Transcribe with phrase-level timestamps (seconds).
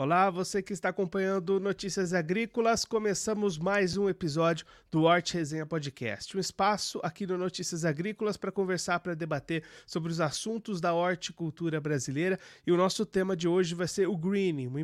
[0.00, 6.34] Olá, você que está acompanhando Notícias Agrícolas, começamos mais um episódio do Horte Resenha Podcast,
[6.34, 11.82] um espaço aqui no Notícias Agrícolas para conversar, para debater sobre os assuntos da horticultura
[11.82, 14.80] brasileira e o nosso tema de hoje vai ser o greening, uma,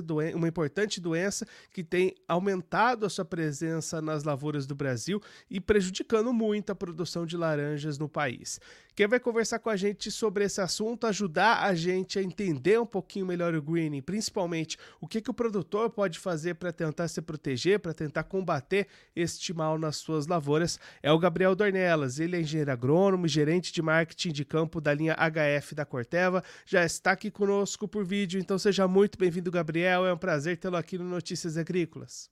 [0.00, 5.60] doen uma importante doença que tem aumentado a sua presença nas lavouras do Brasil e
[5.60, 8.60] prejudicando muito a produção de laranjas no país.
[8.94, 12.84] Quem vai conversar com a gente sobre esse assunto, ajudar a gente a entender um
[12.84, 17.22] pouquinho melhor o greening, principalmente o que, que o produtor pode fazer para tentar se
[17.22, 22.20] proteger, para tentar combater este mal nas suas lavouras, é o Gabriel Dornelas.
[22.20, 26.84] Ele é engenheiro agrônomo, gerente de marketing de campo da linha HF da Corteva, já
[26.84, 30.04] está aqui conosco por vídeo, então seja muito bem-vindo, Gabriel.
[30.04, 32.30] É um prazer tê-lo aqui no Notícias Agrícolas.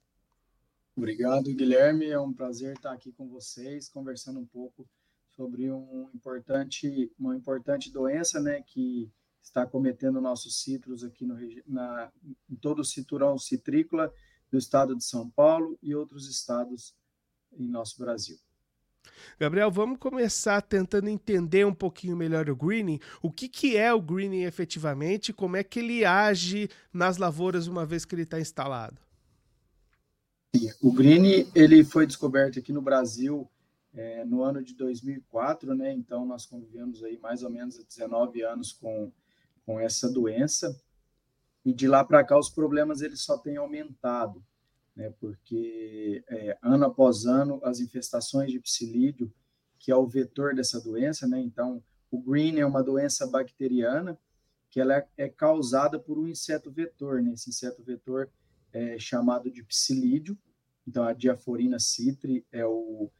[0.95, 2.07] Obrigado, Guilherme.
[2.11, 4.87] É um prazer estar aqui com vocês, conversando um pouco
[5.41, 9.11] sobre um importante, uma importante doença, né, que
[9.43, 11.35] está cometendo nossos citros aqui no,
[11.67, 12.13] na,
[12.51, 14.13] em todo o cinturão citrícola
[14.53, 16.95] do estado de São Paulo e outros estados
[17.59, 18.37] em nosso Brasil.
[19.39, 23.01] Gabriel, vamos começar tentando entender um pouquinho melhor o greening.
[23.23, 25.33] O que, que é o greening efetivamente?
[25.33, 28.99] Como é que ele age nas lavouras uma vez que ele está instalado?
[30.83, 33.51] O greening ele foi descoberto aqui no Brasil
[33.95, 35.93] é, no ano de 2004, né?
[35.93, 39.13] Então nós convivemos aí mais ou menos 19 anos com,
[39.67, 40.81] com essa doença
[41.65, 44.45] e de lá para cá os problemas eles só têm aumentado,
[44.95, 45.13] né?
[45.21, 49.33] Porque é, ano após ano as infestações de psilídeo,
[49.79, 51.41] que é o vetor dessa doença, né?
[51.41, 54.19] Então o green é uma doença bacteriana
[54.71, 57.33] que ela é, é causada por um inseto vetor, né?
[57.33, 58.31] Esse inseto vetor
[58.73, 60.39] é chamado de psilídeo.
[60.87, 63.11] Então a diaforina citri é o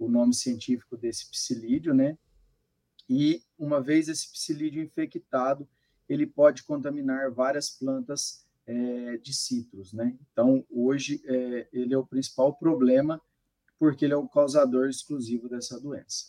[0.00, 2.16] o nome científico desse psilídeo, né?
[3.08, 5.68] E uma vez esse psilídeo infectado,
[6.08, 10.16] ele pode contaminar várias plantas é, de citros, né?
[10.32, 13.20] Então, hoje, é, ele é o principal problema,
[13.78, 16.26] porque ele é o causador exclusivo dessa doença.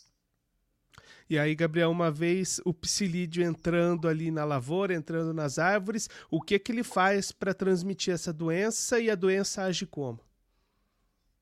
[1.30, 6.42] E aí, Gabriel, uma vez o psilídeo entrando ali na lavoura, entrando nas árvores, o
[6.42, 10.20] que que ele faz para transmitir essa doença e a doença age como?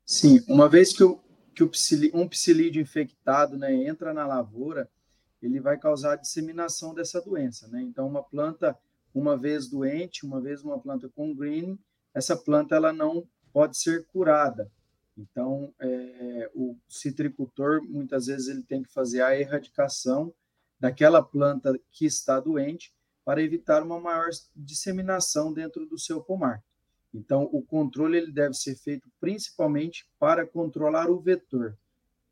[0.05, 1.21] Sim, uma vez que o,
[1.69, 4.89] que um psilídeo infectado né, entra na lavoura,
[5.43, 7.69] ele vai causar a disseminação dessa doença.
[7.69, 7.83] Né?
[7.83, 8.77] Então, uma planta,
[9.15, 11.79] uma vez doente, uma vez uma planta com green,
[12.15, 14.71] essa planta ela não pode ser curada.
[15.17, 20.33] Então, é, o citricultor, muitas vezes, ele tem que fazer a erradicação
[20.79, 22.93] daquela planta que está doente
[23.25, 26.63] para evitar uma maior disseminação dentro do seu pomar.
[27.13, 31.77] Então, o controle ele deve ser feito principalmente para controlar o vetor,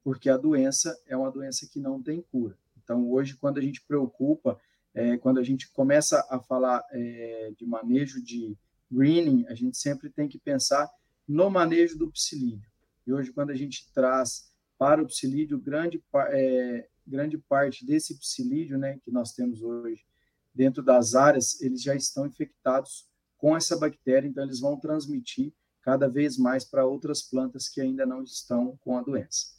[0.04, 2.56] porque a doença é uma doença que não tem cura.
[2.82, 4.58] Então, hoje, quando a gente preocupa,
[4.94, 8.56] é, quando a gente começa a falar é, de manejo de
[8.90, 10.88] greening, a gente sempre tem que pensar
[11.26, 12.70] no manejo do psilídeo.
[13.06, 18.78] E hoje, quando a gente traz para o psilídeo, grande, é, grande parte desse psilídeo
[18.78, 20.06] né, que nós temos hoje
[20.54, 23.07] dentro das áreas, eles já estão infectados
[23.38, 28.04] com essa bactéria, então eles vão transmitir cada vez mais para outras plantas que ainda
[28.04, 29.56] não estão com a doença.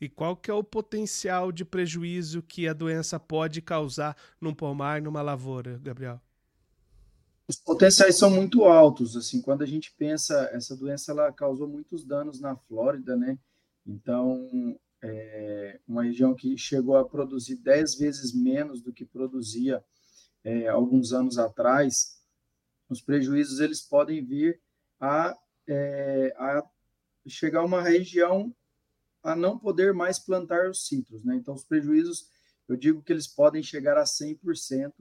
[0.00, 5.02] E qual que é o potencial de prejuízo que a doença pode causar num pomar,
[5.02, 6.20] numa lavoura, Gabriel?
[7.46, 12.04] Os potenciais são muito altos, assim, quando a gente pensa, essa doença ela causou muitos
[12.04, 13.36] danos na Flórida, né?
[13.84, 19.82] Então, é uma região que chegou a produzir 10 vezes menos do que produzia
[20.44, 22.19] é, alguns anos atrás,
[22.90, 24.60] os prejuízos eles podem vir
[25.00, 25.36] a,
[25.66, 26.62] é, a
[27.28, 28.54] chegar a uma região
[29.22, 31.36] a não poder mais plantar os citros, né?
[31.36, 32.28] Então, os prejuízos,
[32.68, 34.92] eu digo que eles podem chegar a 100%,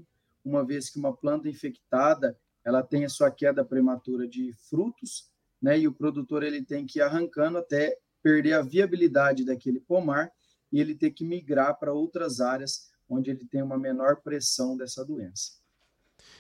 [0.44, 5.80] uma vez que uma planta infectada, ela tem a sua queda prematura de frutos, né?
[5.80, 10.32] E o produtor ele tem que ir arrancando até perder a viabilidade daquele pomar
[10.72, 15.04] e ele ter que migrar para outras áreas onde ele tem uma menor pressão dessa
[15.04, 15.59] doença.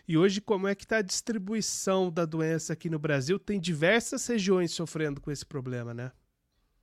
[0.09, 3.37] E hoje, como é que está a distribuição da doença aqui no Brasil?
[3.37, 6.11] Tem diversas regiões sofrendo com esse problema, né?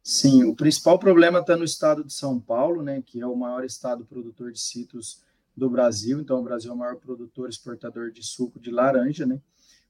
[0.00, 3.64] Sim, o principal problema está no estado de São Paulo, né, que é o maior
[3.64, 5.24] estado produtor de citros
[5.56, 6.20] do Brasil.
[6.20, 9.42] Então, o Brasil é o maior produtor exportador de suco de laranja, né?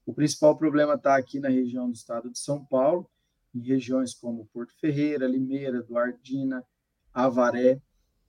[0.06, 3.06] O principal problema está aqui na região do estado de São Paulo,
[3.54, 6.64] em regiões como Porto Ferreira, Limeira, Duardina,
[7.12, 7.82] Avaré,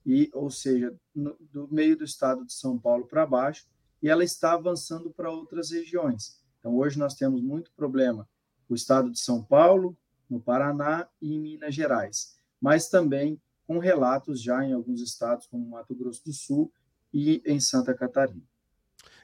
[0.04, 3.64] e, ou seja, no, do meio do estado de São Paulo para baixo,
[4.02, 6.40] e ela está avançando para outras regiões.
[6.58, 8.28] Então, hoje nós temos muito problema
[8.68, 9.96] no estado de São Paulo,
[10.28, 15.68] no Paraná e em Minas Gerais, mas também com relatos já em alguns estados, como
[15.68, 16.72] Mato Grosso do Sul
[17.12, 18.42] e em Santa Catarina.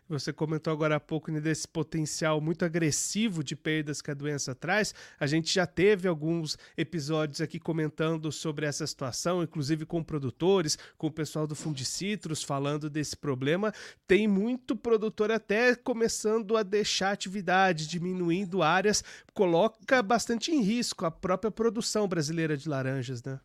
[0.09, 4.55] Você comentou agora há pouco né, desse potencial muito agressivo de perdas que a doença
[4.55, 4.95] traz.
[5.19, 11.07] A gente já teve alguns episódios aqui comentando sobre essa situação, inclusive com produtores, com
[11.07, 13.73] o pessoal do Fundicitrus falando desse problema.
[14.07, 19.03] Tem muito produtor até começando a deixar atividade, diminuindo áreas,
[19.33, 23.41] coloca bastante em risco a própria produção brasileira de laranjas, né?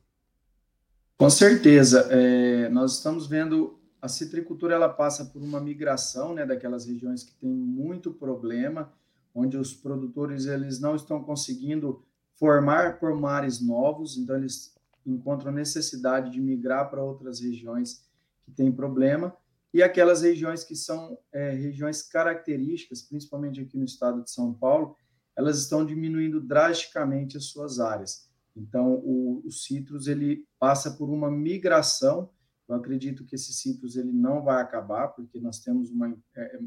[1.17, 2.07] Com certeza.
[2.09, 7.33] É, nós estamos vendo a citricultura ela passa por uma migração né, daquelas regiões que
[7.35, 8.91] têm muito problema,
[9.33, 12.03] onde os produtores eles não estão conseguindo
[12.35, 14.73] formar pomares novos, então eles
[15.05, 18.05] encontram necessidade de migrar para outras regiões
[18.45, 19.35] que têm problema,
[19.73, 24.95] e aquelas regiões que são é, regiões características, principalmente aqui no estado de São Paulo,
[25.35, 28.27] elas estão diminuindo drasticamente as suas áreas.
[28.55, 32.29] Então, o, o citrus ele passa por uma migração.
[32.69, 36.59] Eu acredito que esse citrus ele não vai acabar, porque nós temos uma, é,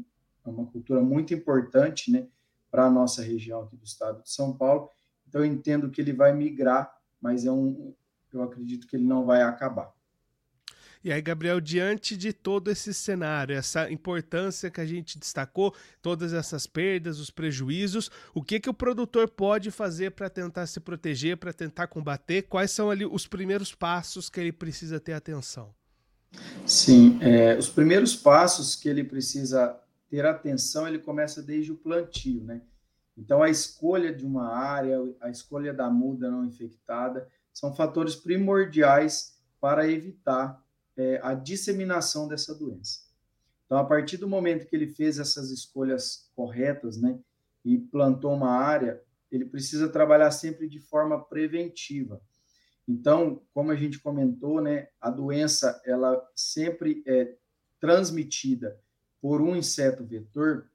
[0.45, 2.27] é uma cultura muito importante né,
[2.69, 4.89] para a nossa região aqui do estado de São Paulo.
[5.25, 7.95] Então, eu entendo que ele vai migrar, mas é um,
[8.33, 9.93] eu acredito que ele não vai acabar.
[11.01, 16.33] E aí, Gabriel, diante de todo esse cenário, essa importância que a gente destacou, todas
[16.33, 21.35] essas perdas, os prejuízos, o que que o produtor pode fazer para tentar se proteger,
[21.37, 22.43] para tentar combater?
[22.43, 25.73] Quais são ali os primeiros passos que ele precisa ter atenção?
[26.65, 32.43] Sim, é, os primeiros passos que ele precisa ter atenção, ele começa desde o plantio,
[32.43, 32.61] né?
[33.17, 39.37] Então, a escolha de uma área, a escolha da muda não infectada, são fatores primordiais
[39.61, 40.63] para evitar
[40.97, 43.01] é, a disseminação dessa doença.
[43.65, 47.19] Então, a partir do momento que ele fez essas escolhas corretas, né,
[47.63, 49.01] e plantou uma área,
[49.31, 52.21] ele precisa trabalhar sempre de forma preventiva.
[52.87, 57.35] Então, como a gente comentou, né, a doença ela sempre é
[57.79, 58.79] transmitida
[59.21, 60.69] por um inseto vetor.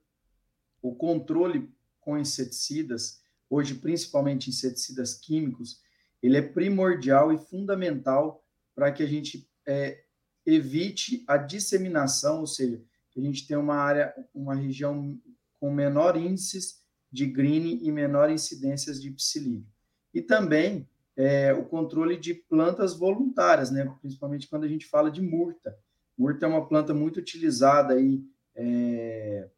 [0.81, 5.81] O controle com inseticidas, hoje principalmente inseticidas químicos,
[6.21, 10.03] ele é primordial e fundamental para que a gente é,
[10.45, 15.19] evite a disseminação, ou seja, que a gente tenha uma área, uma região
[15.59, 19.67] com menor índices de green e menor incidências de psilídeo.
[20.13, 20.87] E também
[21.19, 23.93] é, o controle de plantas voluntárias, né?
[23.99, 25.77] principalmente quando a gente fala de murta.
[26.17, 28.23] Murta é uma planta muito utilizada aí,
[28.55, 29.49] é,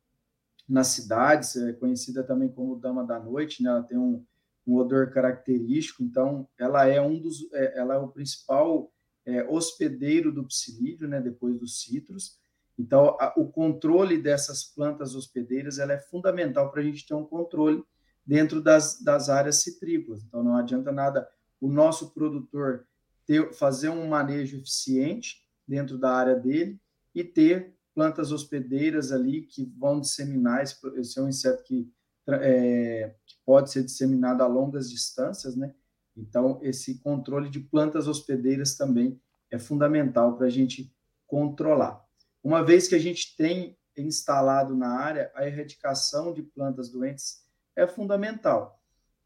[0.67, 3.69] nas cidades, é conhecida também como dama da noite, né?
[3.69, 4.25] ela tem um,
[4.65, 8.91] um odor característico, então ela é um dos, é, ela é o principal
[9.23, 12.39] é, hospedeiro do psilídeo, né, depois dos citros.
[12.75, 17.25] Então, a, o controle dessas plantas hospedeiras ela é fundamental para a gente ter um
[17.25, 17.83] controle
[18.25, 20.23] dentro das, das áreas citrícolas.
[20.23, 21.27] Então, não adianta nada
[21.61, 22.85] o nosso produtor
[23.25, 26.81] ter, fazer um manejo eficiente dentro da área dele
[27.13, 30.63] e ter plantas hospedeiras ali que vão disseminar.
[30.63, 31.89] Esse, esse é um inseto que,
[32.27, 35.73] é, que pode ser disseminado a longas distâncias, né?
[36.17, 40.93] Então, esse controle de plantas hospedeiras também é fundamental para a gente
[41.27, 42.03] controlar.
[42.43, 47.87] Uma vez que a gente tem instalado na área, a erradicação de plantas doentes é
[47.87, 48.80] fundamental,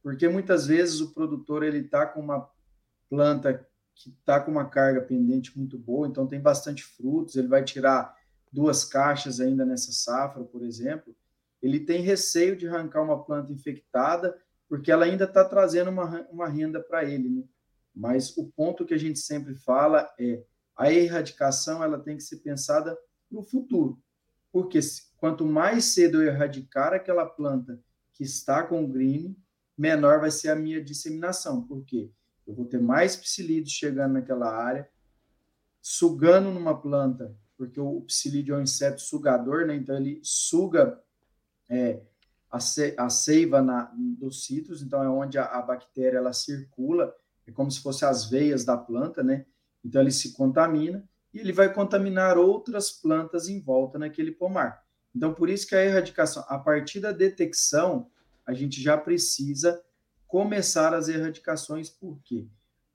[0.05, 2.47] porque muitas vezes o produtor ele está com uma
[3.09, 7.63] planta que está com uma carga pendente muito boa, então tem bastante frutos, ele vai
[7.63, 8.15] tirar
[8.51, 11.15] duas caixas ainda nessa safra, por exemplo,
[11.59, 16.47] ele tem receio de arrancar uma planta infectada porque ela ainda está trazendo uma, uma
[16.47, 17.27] renda para ele.
[17.27, 17.43] Né?
[17.91, 20.43] Mas o ponto que a gente sempre fala é
[20.77, 22.95] a erradicação ela tem que ser pensada
[23.31, 23.99] no futuro,
[24.51, 24.79] porque
[25.17, 27.81] quanto mais cedo eu erradicar aquela planta
[28.13, 29.35] que está com green,
[29.77, 32.09] menor vai ser a minha disseminação, porque
[32.47, 34.89] eu vou ter mais psilídeos chegando naquela área,
[35.81, 39.75] sugando numa planta, porque o psilídeo é um inseto sugador, né?
[39.75, 41.01] então ele suga
[41.69, 42.01] é,
[42.51, 47.13] a, ce, a seiva na, dos citros, então é onde a, a, bactéria ela circula,
[47.45, 49.45] é como se fosse as veias da planta, né?
[49.83, 54.83] Então ele se contamina e ele vai contaminar outras plantas em volta naquele pomar.
[55.15, 58.09] Então por isso que a erradicação, a partir da detecção,
[58.45, 59.81] a gente já precisa
[60.27, 62.47] começar as erradicações, porque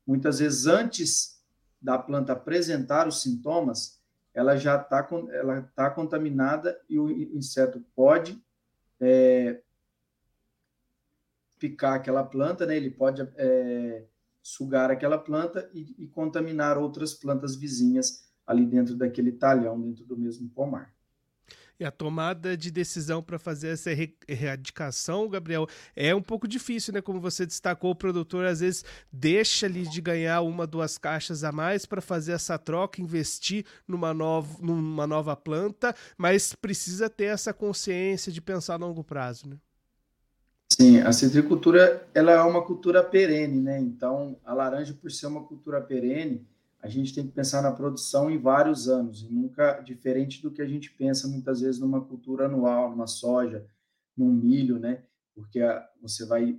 [0.06, 1.40] muitas vezes antes
[1.80, 4.00] da planta apresentar os sintomas,
[4.34, 8.40] ela já está ela tá contaminada e o inseto pode
[9.00, 9.60] é,
[11.58, 12.76] picar aquela planta, né?
[12.76, 14.04] Ele pode é,
[14.42, 20.16] sugar aquela planta e, e, contaminar outras plantas vizinhas ali dentro daquele talhão, dentro do
[20.16, 20.92] mesmo pomar.
[21.80, 23.90] E a tomada de decisão para fazer essa
[24.28, 27.00] erradicação, Gabriel, é um pouco difícil, né?
[27.00, 31.50] Como você destacou, o produtor às vezes deixa ali de ganhar uma, duas caixas a
[31.50, 37.54] mais para fazer essa troca, investir numa nova, numa nova planta, mas precisa ter essa
[37.54, 39.56] consciência de pensar a longo prazo, né?
[40.68, 43.78] Sim, a citricultura ela é uma cultura perene, né?
[43.78, 46.46] Então, a laranja, por ser uma cultura perene,
[46.82, 50.62] a gente tem que pensar na produção em vários anos, e nunca diferente do que
[50.62, 53.66] a gente pensa muitas vezes numa cultura anual, numa soja,
[54.16, 55.02] num milho, né?
[55.34, 55.60] Porque
[56.00, 56.58] você vai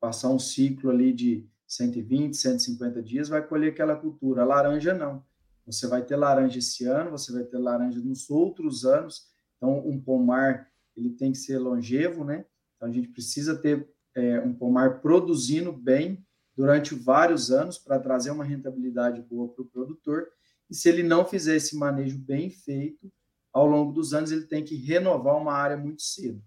[0.00, 4.42] passar um ciclo ali de 120, 150 dias, vai colher aquela cultura.
[4.42, 5.22] A laranja não.
[5.66, 9.28] Você vai ter laranja esse ano, você vai ter laranja nos outros anos.
[9.56, 12.44] Então, um pomar ele tem que ser longevo, né?
[12.76, 16.26] Então, a gente precisa ter é, um pomar produzindo bem
[16.58, 20.26] durante vários anos para trazer uma rentabilidade boa para o produtor.
[20.68, 23.12] E se ele não fizer esse manejo bem feito,
[23.52, 26.42] ao longo dos anos ele tem que renovar uma área muito cedo.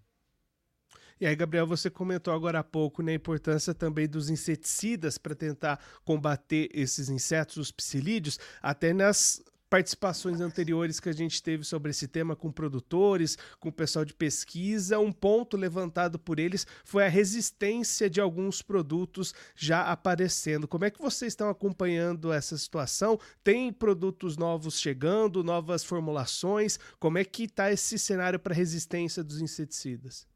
[1.17, 5.33] E aí, Gabriel, você comentou agora há pouco né, a importância também dos inseticidas para
[5.33, 9.41] tentar combater esses insetos, os psilídeos, até nas
[9.71, 14.13] participações anteriores que a gente teve sobre esse tema com produtores, com o pessoal de
[14.13, 20.67] pesquisa, um ponto levantado por eles foi a resistência de alguns produtos já aparecendo.
[20.67, 23.17] Como é que vocês estão acompanhando essa situação?
[23.45, 26.77] Tem produtos novos chegando, novas formulações?
[26.99, 30.27] Como é que está esse cenário para resistência dos inseticidas?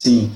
[0.00, 0.32] Sim.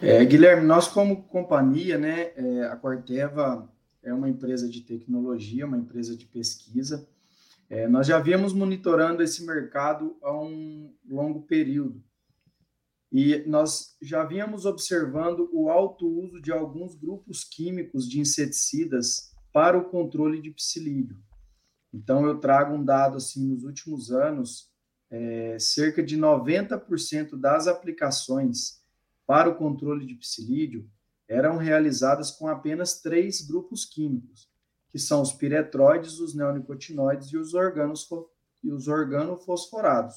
[0.00, 3.68] É, Guilherme, nós como companhia, né, é, a Corteva
[4.00, 7.08] é uma empresa de tecnologia, uma empresa de pesquisa,
[7.68, 12.02] é, nós já viemos monitorando esse mercado há um longo período
[13.10, 19.78] e nós já víamos observando o alto uso de alguns grupos químicos de inseticidas para
[19.78, 21.16] o controle de psilídeo.
[21.92, 24.70] Então, eu trago um dado assim, nos últimos anos,
[25.10, 28.82] é, cerca de 90% das aplicações
[29.26, 30.88] para o controle de psilídeo
[31.28, 34.48] eram realizadas com apenas três grupos químicos
[34.96, 38.08] que são os piretróides, os neonicotinoides e os, organos,
[38.64, 40.14] e os organofosforados.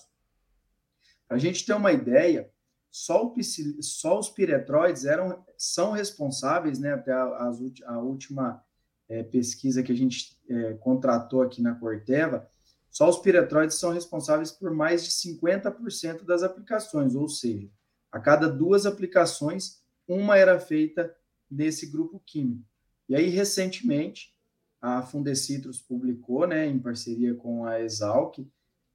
[1.27, 2.50] Para a gente ter uma ideia,
[2.89, 3.36] só,
[3.81, 7.51] só os piretróides eram, são responsáveis, né, até a,
[7.88, 8.63] a última
[9.09, 12.50] é, pesquisa que a gente é, contratou aqui na Corteva,
[12.89, 17.69] só os piretróides são responsáveis por mais de 50% das aplicações, ou seja,
[18.09, 21.13] a cada duas aplicações, uma era feita
[21.51, 22.63] nesse grupo químico.
[23.09, 24.38] E aí, recentemente,
[24.81, 28.39] a Fundecitrus publicou, né, em parceria com a Exalc,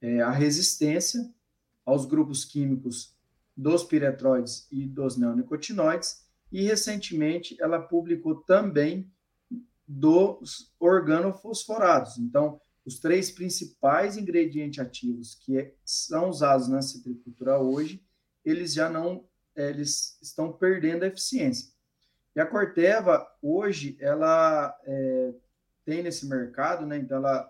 [0.01, 1.31] é, a resistência
[1.85, 3.15] aos grupos químicos
[3.55, 9.09] dos piretroides e dos neonicotinoides, e recentemente ela publicou também
[9.87, 12.17] dos organofosforados.
[12.17, 18.03] Então, os três principais ingredientes ativos que é, são usados na citricultura hoje,
[18.43, 19.25] eles já não,
[19.55, 21.73] eles estão perdendo a eficiência.
[22.35, 25.33] E a Corteva, hoje, ela é,
[25.85, 26.97] tem nesse mercado, né?
[26.97, 27.49] Então ela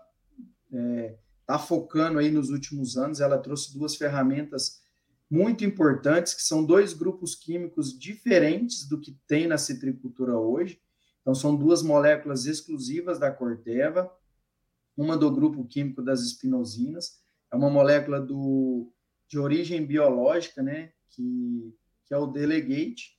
[0.70, 3.20] está é, tá focando aí nos últimos anos.
[3.20, 4.82] Ela trouxe duas ferramentas
[5.28, 10.80] muito importantes, que são dois grupos químicos diferentes do que tem na citricultura hoje.
[11.20, 14.08] Então, são duas moléculas exclusivas da Corteva,
[14.96, 17.20] uma do grupo químico das espinosínas,
[17.52, 18.92] é uma molécula do,
[19.28, 21.74] de origem biológica, né, que,
[22.04, 23.18] que é o Delegate,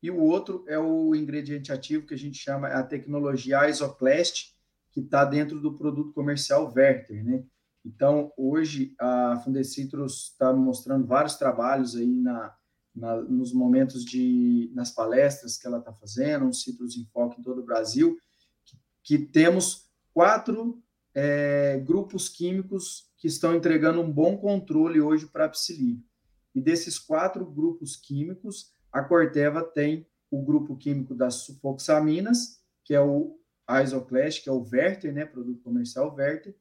[0.00, 4.56] e o outro é o ingrediente ativo que a gente chama a tecnologia Isoclast,
[4.98, 7.44] que está dentro do produto comercial Werther, né?
[7.84, 12.52] Então, hoje, a Fundecitrus está mostrando vários trabalhos aí na,
[12.92, 17.42] na, nos momentos de, nas palestras que ela está fazendo, um Citrus em Foco em
[17.44, 18.18] todo o Brasil,
[18.64, 20.82] que, que temos quatro
[21.14, 26.04] é, grupos químicos que estão entregando um bom controle hoje para a psilídeo.
[26.52, 33.00] E desses quatro grupos químicos, a Corteva tem o grupo químico das sulfoxaminas, que é
[33.00, 33.37] o
[33.68, 36.54] Isoclast, que é o Werther, né, produto comercial Werther,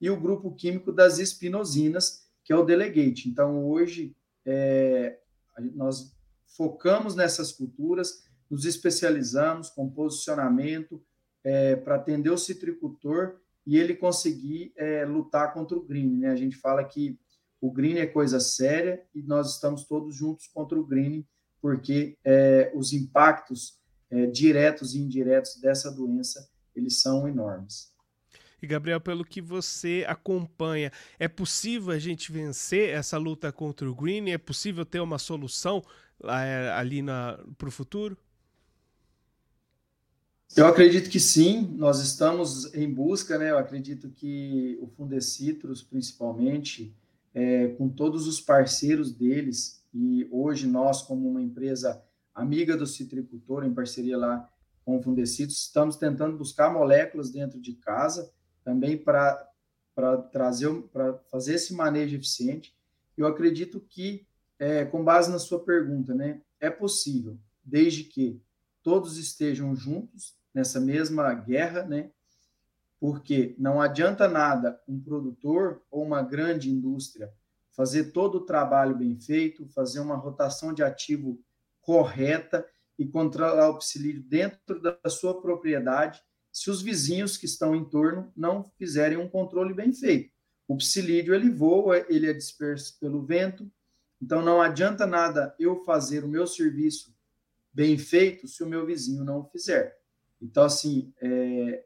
[0.00, 3.28] e o grupo químico das espinosínas, que é o Delegate.
[3.28, 5.18] Então, hoje, é,
[5.74, 6.14] nós
[6.56, 11.02] focamos nessas culturas, nos especializamos com posicionamento
[11.42, 16.18] é, para atender o citricultor e ele conseguir é, lutar contra o green.
[16.18, 16.28] Né?
[16.28, 17.18] A gente fala que
[17.60, 21.26] o green é coisa séria e nós estamos todos juntos contra o green,
[21.60, 23.78] porque é, os impactos
[24.10, 27.92] é, diretos e indiretos dessa doença eles são enormes.
[28.64, 33.94] E Gabriel, pelo que você acompanha, é possível a gente vencer essa luta contra o
[33.94, 34.30] Green?
[34.30, 35.82] É possível ter uma solução
[36.22, 37.02] é, ali
[37.58, 38.16] para o futuro?
[40.56, 43.50] Eu acredito que sim, nós estamos em busca, né?
[43.50, 46.94] Eu acredito que o Fundecitrus, principalmente,
[47.34, 52.00] é, com todos os parceiros deles, e hoje nós, como uma empresa
[52.34, 54.48] amiga do citricultor, em parceria lá
[54.84, 58.30] com estamos tentando buscar moléculas dentro de casa,
[58.62, 59.48] também para
[60.30, 62.76] trazer, para fazer esse manejo eficiente.
[63.16, 64.26] Eu acredito que,
[64.58, 68.40] é, com base na sua pergunta, né, é possível, desde que
[68.82, 72.10] todos estejam juntos nessa mesma guerra, né,
[73.00, 77.32] porque não adianta nada um produtor ou uma grande indústria
[77.74, 81.42] fazer todo o trabalho bem feito, fazer uma rotação de ativo
[81.80, 82.64] correta
[82.98, 86.22] e controlar o psilídeo dentro da sua propriedade,
[86.52, 90.32] se os vizinhos que estão em torno não fizerem um controle bem feito.
[90.68, 93.70] O psilídeo ele voa, ele é disperso pelo vento,
[94.22, 97.14] então não adianta nada eu fazer o meu serviço
[97.72, 99.98] bem feito se o meu vizinho não fizer.
[100.40, 101.84] Então, assim, é,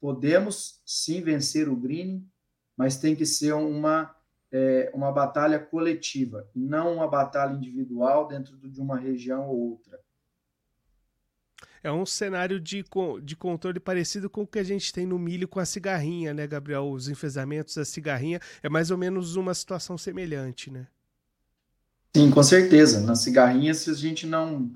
[0.00, 2.28] podemos sim vencer o greening,
[2.76, 4.14] mas tem que ser uma,
[4.50, 10.00] é, uma batalha coletiva, não uma batalha individual dentro de uma região ou outra.
[11.82, 12.84] É um cenário de,
[13.22, 16.46] de controle parecido com o que a gente tem no milho com a cigarrinha, né,
[16.46, 16.90] Gabriel?
[16.90, 20.86] Os enfesamentos da cigarrinha é mais ou menos uma situação semelhante, né?
[22.14, 23.00] Sim, com certeza.
[23.00, 24.70] Na cigarrinha, se a gente não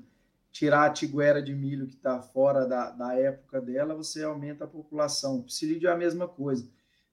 [0.51, 4.67] tirar a tiguera de milho que está fora da, da época dela, você aumenta a
[4.67, 5.39] população.
[5.39, 6.65] O psilídeo é a mesma coisa.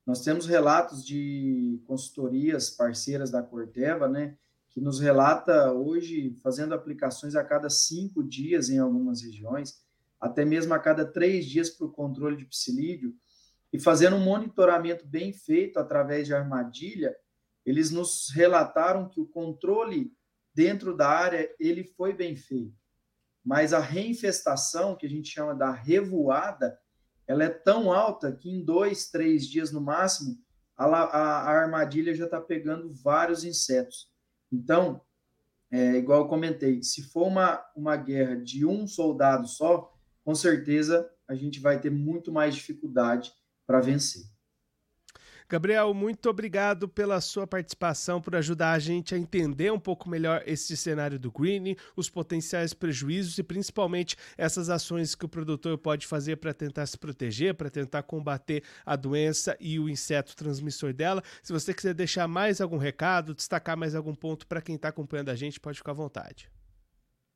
[0.07, 4.37] Nós temos relatos de consultorias parceiras da Corteva, né,
[4.71, 9.82] que nos relata hoje fazendo aplicações a cada cinco dias em algumas regiões,
[10.23, 13.15] até mesmo a cada três dias para o controle de psilídeo,
[13.73, 17.15] e fazendo um monitoramento bem feito através de armadilha,
[17.67, 20.13] eles nos relataram que o controle
[20.55, 22.83] dentro da área ele foi bem feito
[23.45, 26.79] mas a reinfestação, que a gente chama da revoada,
[27.27, 30.39] ela é tão alta que em dois, três dias no máximo,
[30.77, 34.11] a, a, a armadilha já está pegando vários insetos.
[34.51, 35.01] Então,
[35.71, 39.92] é, igual eu comentei, se for uma, uma guerra de um soldado só,
[40.25, 43.33] com certeza a gente vai ter muito mais dificuldade
[43.67, 44.23] para vencer.
[45.53, 50.43] Gabriel, muito obrigado pela sua participação, por ajudar a gente a entender um pouco melhor
[50.47, 56.07] esse cenário do greening, os potenciais prejuízos e principalmente essas ações que o produtor pode
[56.07, 61.23] fazer para tentar se proteger, para tentar combater a doença e o inseto transmissor dela.
[61.43, 65.29] Se você quiser deixar mais algum recado, destacar mais algum ponto para quem está acompanhando
[65.29, 66.49] a gente, pode ficar à vontade.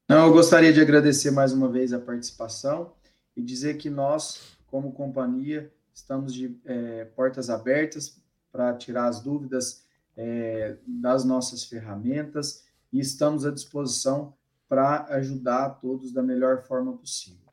[0.08, 2.92] Não, eu gostaria de agradecer mais uma vez a participação
[3.36, 8.16] e dizer que nós, como companhia, estamos de é, portas abertas
[8.52, 9.84] para tirar as dúvidas
[10.16, 14.32] é, das nossas ferramentas e estamos à disposição
[14.68, 17.45] para ajudar a todos da melhor forma possível.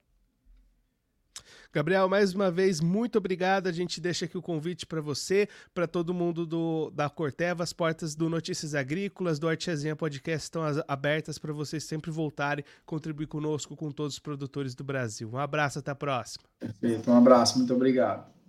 [1.74, 3.66] Gabriel, mais uma vez, muito obrigado.
[3.66, 7.64] A gente deixa aqui o convite para você, para todo mundo do, da Corteva.
[7.64, 13.26] As portas do Notícias Agrícolas, do Artezinha Podcast estão abertas para vocês sempre voltarem, contribuir
[13.26, 15.28] conosco, com todos os produtores do Brasil.
[15.34, 16.44] Um abraço, até a próxima.
[16.60, 18.43] Perfeito, um abraço, muito obrigado.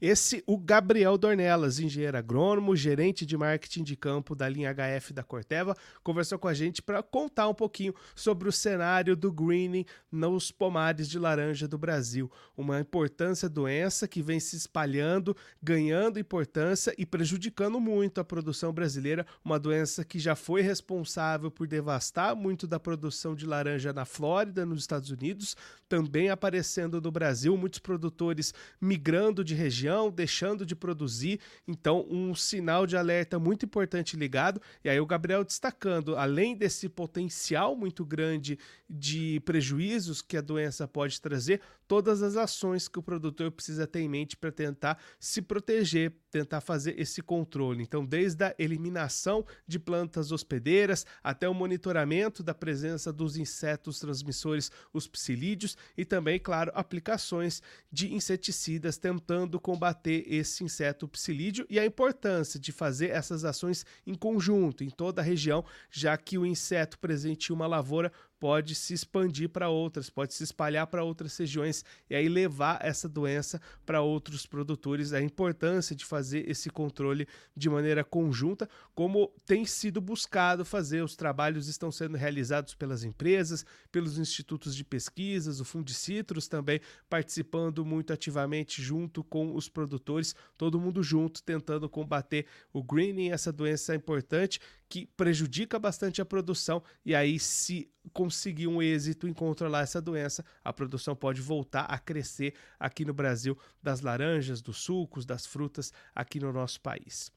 [0.00, 5.22] Esse, o Gabriel Dornelas, engenheiro agrônomo, gerente de marketing de campo da linha HF da
[5.22, 10.50] Corteva, conversou com a gente para contar um pouquinho sobre o cenário do greening nos
[10.50, 12.30] pomares de laranja do Brasil.
[12.56, 19.26] Uma importância doença que vem se espalhando, ganhando importância e prejudicando muito a produção brasileira.
[19.44, 24.66] Uma doença que já foi responsável por devastar muito da produção de laranja na Flórida,
[24.66, 25.56] nos Estados Unidos,
[25.88, 31.40] também aparecendo no Brasil, muitos produtores migrando de região região, deixando de produzir.
[31.68, 34.60] Então, um sinal de alerta muito importante ligado.
[34.82, 40.88] E aí, o Gabriel destacando, além desse potencial muito grande de prejuízos que a doença
[40.88, 45.42] pode trazer, todas as ações que o produtor precisa ter em mente para tentar se
[45.42, 47.82] proteger, tentar fazer esse controle.
[47.82, 54.70] Então, desde a eliminação de plantas hospedeiras até o monitoramento da presença dos insetos transmissores,
[54.92, 61.84] os psilídeos, e também, claro, aplicações de inseticidas tentando combater esse inseto psilídeo e a
[61.84, 66.98] importância de fazer essas ações em conjunto em toda a região, já que o inseto
[66.98, 71.84] presente em uma lavoura pode se expandir para outras, pode se espalhar para outras regiões
[72.08, 75.12] e aí levar essa doença para outros produtores.
[75.12, 81.02] A importância de fazer esse controle de maneira conjunta, como tem sido buscado fazer.
[81.02, 87.84] Os trabalhos estão sendo realizados pelas empresas, pelos institutos de pesquisas, o Fundicitrus também participando
[87.84, 93.94] muito ativamente junto com os produtores, todo mundo junto tentando combater o greening, essa doença
[93.94, 100.00] importante que prejudica bastante a produção e aí se conseguir um êxito em controlar essa
[100.00, 105.46] doença, a produção pode voltar a crescer aqui no Brasil das laranjas, dos sucos, das
[105.46, 107.32] frutas aqui no nosso país.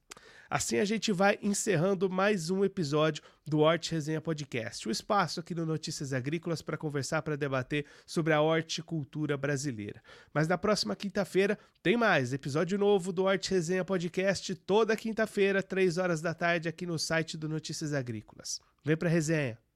[0.50, 5.54] Assim a gente vai encerrando mais um episódio do Horti Resenha Podcast, o espaço aqui
[5.54, 10.02] no Notícias Agrícolas para conversar, para debater sobre a horticultura brasileira.
[10.34, 15.98] Mas na próxima quinta-feira tem mais episódio novo do Horti Resenha Podcast, toda quinta-feira, três
[15.98, 18.62] horas da tarde, aqui no site do Notícias Agrícolas.
[18.86, 19.67] Vem para resenha!